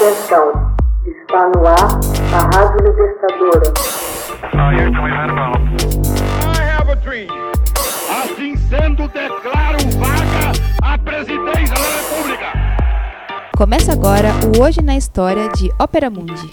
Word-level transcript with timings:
Atenção, 0.00 0.48
está 1.04 1.50
no 1.50 1.60
ar 1.66 2.00
a 2.32 2.40
Rádio 2.56 2.80
Libertadora. 2.86 3.68
Assim 8.08 8.56
sendo, 8.56 9.06
declaro 9.08 9.76
vaga 9.98 10.52
a 10.82 10.96
presidência 10.96 11.74
da 11.74 11.82
República. 11.98 12.46
Começa 13.54 13.92
agora 13.92 14.30
o 14.56 14.62
Hoje 14.62 14.80
na 14.80 14.96
História 14.96 15.50
de 15.50 15.70
Ópera 15.78 16.08
Mundi. 16.08 16.50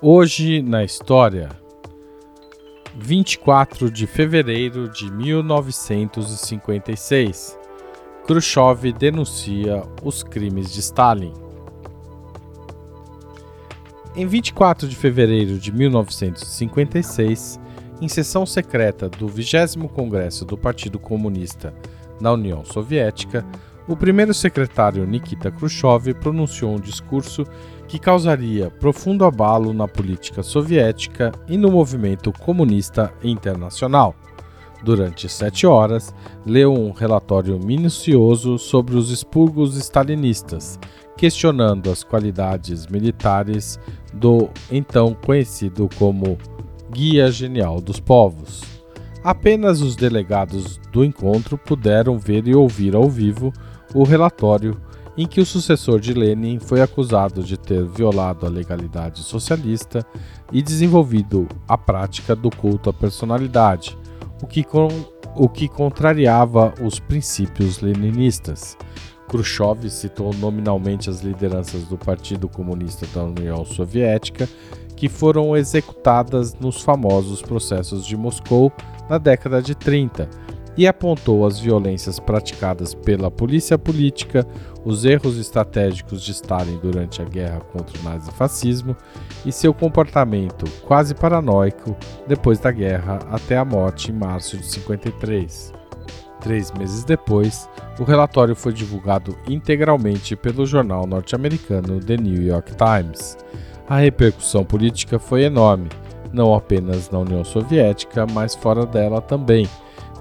Hoje 0.00 0.62
na 0.62 0.82
História, 0.82 1.50
24 2.94 3.90
de 3.90 4.06
fevereiro 4.06 4.88
de 4.88 5.12
1956. 5.12 7.59
Khrushchev 8.30 8.92
denuncia 8.92 9.82
os 10.04 10.22
crimes 10.22 10.72
de 10.72 10.78
Stalin. 10.78 11.34
Em 14.14 14.24
24 14.24 14.86
de 14.86 14.94
fevereiro 14.94 15.58
de 15.58 15.72
1956, 15.72 17.58
em 18.00 18.06
sessão 18.06 18.46
secreta 18.46 19.08
do 19.08 19.26
20 19.26 19.78
Congresso 19.92 20.44
do 20.44 20.56
Partido 20.56 20.96
Comunista 20.96 21.74
na 22.20 22.30
União 22.30 22.64
Soviética, 22.64 23.44
o 23.88 23.96
primeiro 23.96 24.32
secretário 24.32 25.04
Nikita 25.04 25.50
Khrushchev 25.50 26.14
pronunciou 26.14 26.76
um 26.76 26.80
discurso 26.80 27.44
que 27.88 27.98
causaria 27.98 28.70
profundo 28.70 29.24
abalo 29.24 29.72
na 29.72 29.88
política 29.88 30.44
soviética 30.44 31.32
e 31.48 31.58
no 31.58 31.68
movimento 31.68 32.32
comunista 32.32 33.12
internacional 33.24 34.14
durante 34.82 35.28
sete 35.28 35.66
horas, 35.66 36.14
leu 36.44 36.72
um 36.72 36.90
relatório 36.90 37.58
minucioso 37.58 38.58
sobre 38.58 38.96
os 38.96 39.10
expurgos 39.10 39.76
stalinistas, 39.76 40.78
questionando 41.16 41.90
as 41.90 42.02
qualidades 42.02 42.86
militares 42.86 43.78
do 44.12 44.48
então 44.70 45.14
conhecido 45.14 45.88
como 45.98 46.38
Guia 46.90 47.30
Genial 47.30 47.80
dos 47.80 48.00
Povos. 48.00 48.62
Apenas 49.22 49.82
os 49.82 49.96
delegados 49.96 50.78
do 50.90 51.04
encontro 51.04 51.58
puderam 51.58 52.18
ver 52.18 52.48
e 52.48 52.54
ouvir 52.54 52.96
ao 52.96 53.08
vivo 53.08 53.52
o 53.94 54.02
relatório 54.02 54.80
em 55.16 55.26
que 55.26 55.40
o 55.40 55.46
sucessor 55.46 56.00
de 56.00 56.14
Lenin 56.14 56.58
foi 56.58 56.80
acusado 56.80 57.42
de 57.42 57.58
ter 57.58 57.84
violado 57.84 58.46
a 58.46 58.48
legalidade 58.48 59.22
socialista 59.22 60.06
e 60.50 60.62
desenvolvido 60.62 61.46
a 61.68 61.76
prática 61.76 62.34
do 62.34 62.48
culto 62.48 62.88
à 62.88 62.92
personalidade, 62.92 63.98
o 64.42 64.46
que, 64.46 64.64
com, 64.64 64.88
o 65.36 65.48
que 65.48 65.68
contrariava 65.68 66.74
os 66.80 66.98
princípios 66.98 67.80
leninistas. 67.80 68.76
Khrushchev 69.28 69.88
citou 69.88 70.34
nominalmente 70.34 71.08
as 71.08 71.20
lideranças 71.20 71.84
do 71.84 71.96
Partido 71.96 72.48
Comunista 72.48 73.06
da 73.14 73.24
União 73.24 73.64
Soviética, 73.64 74.48
que 74.96 75.08
foram 75.08 75.56
executadas 75.56 76.54
nos 76.54 76.82
famosos 76.82 77.40
processos 77.40 78.04
de 78.04 78.16
Moscou 78.16 78.72
na 79.08 79.18
década 79.18 79.62
de 79.62 79.74
30, 79.74 80.28
e 80.76 80.86
apontou 80.86 81.46
as 81.46 81.58
violências 81.58 82.18
praticadas 82.18 82.94
pela 82.94 83.30
polícia 83.30 83.78
política, 83.78 84.46
os 84.84 85.04
erros 85.04 85.36
estratégicos 85.38 86.22
de 86.22 86.32
Stalin 86.32 86.78
durante 86.78 87.20
a 87.20 87.24
guerra 87.24 87.60
contra 87.60 87.98
o 87.98 88.02
nazifascismo 88.02 88.96
e 89.44 89.52
seu 89.52 89.74
comportamento 89.74 90.64
quase 90.86 91.14
paranoico 91.14 91.96
depois 92.26 92.58
da 92.58 92.70
guerra 92.70 93.18
até 93.30 93.56
a 93.56 93.64
morte 93.64 94.10
em 94.10 94.14
março 94.14 94.56
de 94.56 94.66
53. 94.66 95.72
Três 96.40 96.72
meses 96.72 97.04
depois, 97.04 97.68
o 97.98 98.04
relatório 98.04 98.56
foi 98.56 98.72
divulgado 98.72 99.36
integralmente 99.46 100.34
pelo 100.34 100.64
jornal 100.64 101.06
norte-americano 101.06 102.00
The 102.00 102.16
New 102.16 102.42
York 102.42 102.72
Times. 102.76 103.36
A 103.86 103.98
repercussão 103.98 104.64
política 104.64 105.18
foi 105.18 105.42
enorme, 105.42 105.90
não 106.32 106.54
apenas 106.54 107.10
na 107.10 107.18
União 107.18 107.44
Soviética, 107.44 108.26
mas 108.32 108.54
fora 108.54 108.86
dela 108.86 109.20
também 109.20 109.68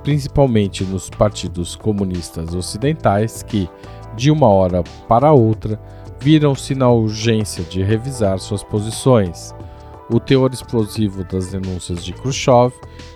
principalmente 0.04 0.84
nos 0.84 1.10
partidos 1.10 1.76
comunistas 1.76 2.54
ocidentais 2.54 3.44
que, 3.44 3.70
de 4.16 4.32
uma 4.32 4.48
hora 4.48 4.84
para 5.08 5.32
outra, 5.32 5.80
viram-se 6.20 6.76
na 6.76 6.90
urgência 6.90 7.64
de 7.64 7.82
revisar 7.82 8.40
suas 8.40 8.64
posições. 8.64 9.54
O 10.12 10.20
teor 10.20 10.52
explosivo 10.52 11.24
das 11.24 11.50
denúncias 11.50 12.04
de 12.04 12.14
Khrushchev 12.14 12.74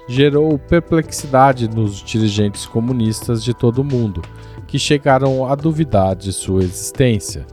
gerou 0.07 0.59
perplexidade 0.59 1.67
nos 1.67 2.03
dirigentes 2.03 2.65
comunistas 2.65 3.43
de 3.43 3.53
todo 3.53 3.79
o 3.79 3.83
mundo, 3.83 4.21
que 4.67 4.77
chegaram 4.77 5.45
a 5.45 5.55
duvidar 5.55 6.15
de 6.15 6.31
sua 6.31 6.63
existência. 6.63 7.45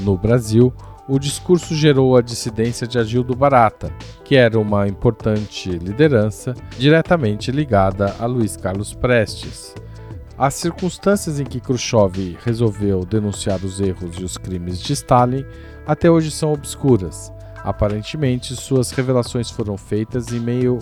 No 0.00 0.16
Brasil, 0.16 0.72
o 1.10 1.18
discurso 1.18 1.74
gerou 1.74 2.16
a 2.16 2.22
dissidência 2.22 2.86
de 2.86 2.96
Agildo 2.96 3.34
Barata, 3.34 3.92
que 4.24 4.36
era 4.36 4.56
uma 4.60 4.86
importante 4.86 5.68
liderança 5.68 6.54
diretamente 6.78 7.50
ligada 7.50 8.14
a 8.20 8.26
Luiz 8.26 8.56
Carlos 8.56 8.94
Prestes. 8.94 9.74
As 10.38 10.54
circunstâncias 10.54 11.40
em 11.40 11.44
que 11.44 11.60
Khrushchev 11.60 12.38
resolveu 12.44 13.04
denunciar 13.04 13.58
os 13.64 13.80
erros 13.80 14.20
e 14.20 14.24
os 14.24 14.38
crimes 14.38 14.80
de 14.80 14.92
Stalin 14.92 15.44
até 15.84 16.08
hoje 16.08 16.30
são 16.30 16.52
obscuras. 16.52 17.32
Aparentemente, 17.62 18.56
suas 18.56 18.90
revelações 18.90 19.50
foram 19.50 19.76
feitas 19.76 20.32
em 20.32 20.40
meio 20.40 20.78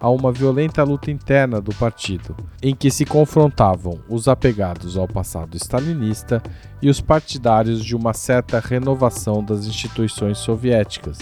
a 0.00 0.08
uma 0.08 0.32
violenta 0.32 0.82
luta 0.82 1.10
interna 1.10 1.60
do 1.60 1.74
partido, 1.74 2.34
em 2.62 2.74
que 2.74 2.90
se 2.90 3.04
confrontavam 3.04 4.00
os 4.08 4.28
apegados 4.28 4.96
ao 4.96 5.06
passado 5.06 5.56
stalinista 5.56 6.42
e 6.80 6.88
os 6.88 7.00
partidários 7.00 7.84
de 7.84 7.94
uma 7.94 8.14
certa 8.14 8.58
renovação 8.58 9.44
das 9.44 9.66
instituições 9.66 10.38
soviéticas, 10.38 11.18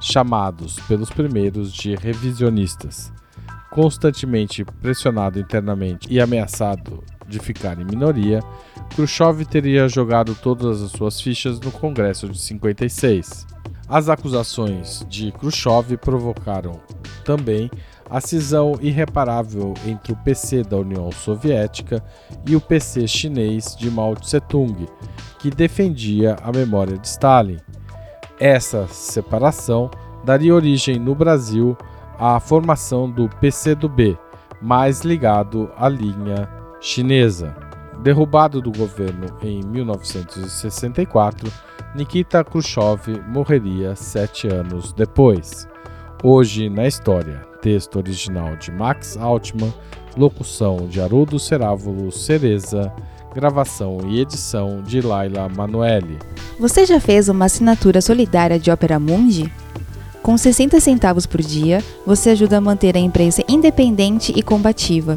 chamados 0.00 0.78
pelos 0.88 1.10
primeiros 1.10 1.72
de 1.72 1.96
revisionistas. 1.96 3.12
Constantemente 3.70 4.64
pressionado 4.64 5.40
internamente 5.40 6.06
e 6.08 6.20
ameaçado 6.20 7.02
de 7.26 7.40
ficar 7.40 7.80
em 7.80 7.84
minoria, 7.84 8.40
Khrushchev 8.94 9.44
teria 9.46 9.88
jogado 9.88 10.32
todas 10.36 10.80
as 10.80 10.92
suas 10.92 11.20
fichas 11.20 11.58
no 11.58 11.72
Congresso 11.72 12.28
de 12.28 12.38
56. 12.38 13.53
As 13.88 14.08
acusações 14.08 15.04
de 15.08 15.30
Khrushchev 15.32 15.96
provocaram 15.98 16.80
também 17.24 17.70
a 18.08 18.20
cisão 18.20 18.74
irreparável 18.80 19.74
entre 19.86 20.12
o 20.12 20.16
PC 20.16 20.62
da 20.62 20.76
União 20.78 21.10
Soviética 21.12 22.02
e 22.46 22.56
o 22.56 22.60
PC 22.60 23.06
chinês 23.06 23.76
de 23.76 23.90
Mao 23.90 24.14
Tse-tung, 24.14 24.86
que 25.38 25.50
defendia 25.50 26.36
a 26.42 26.50
memória 26.50 26.96
de 26.96 27.06
Stalin. 27.06 27.58
Essa 28.38 28.86
separação 28.88 29.90
daria 30.24 30.54
origem 30.54 30.98
no 30.98 31.14
Brasil 31.14 31.76
à 32.18 32.40
formação 32.40 33.10
do 33.10 33.28
PCdoB, 33.40 34.18
mais 34.60 35.02
ligado 35.02 35.70
à 35.76 35.88
linha 35.88 36.48
chinesa. 36.80 37.63
Derrubado 38.04 38.60
do 38.60 38.70
governo 38.70 39.34
em 39.42 39.64
1964, 39.64 41.50
Nikita 41.96 42.44
Khrushchev 42.44 43.22
morreria 43.26 43.96
sete 43.96 44.46
anos 44.46 44.92
depois. 44.92 45.66
Hoje 46.22 46.68
na 46.68 46.86
História, 46.86 47.40
texto 47.62 47.96
original 47.96 48.56
de 48.56 48.70
Max 48.70 49.16
Altman, 49.16 49.72
locução 50.18 50.86
de 50.86 51.00
Haroldo 51.00 51.38
Cerávulo 51.38 52.12
Cereza, 52.12 52.92
gravação 53.34 53.96
e 54.06 54.20
edição 54.20 54.82
de 54.82 55.00
Laila 55.00 55.48
Manoeli. 55.48 56.18
Você 56.60 56.84
já 56.84 57.00
fez 57.00 57.30
uma 57.30 57.46
assinatura 57.46 58.02
solidária 58.02 58.58
de 58.58 58.70
Opera 58.70 59.00
Mundi? 59.00 59.50
Com 60.22 60.36
60 60.36 60.78
centavos 60.78 61.24
por 61.24 61.40
dia, 61.40 61.82
você 62.04 62.28
ajuda 62.28 62.58
a 62.58 62.60
manter 62.60 62.98
a 62.98 63.00
imprensa 63.00 63.42
independente 63.48 64.30
e 64.36 64.42
combativa. 64.42 65.16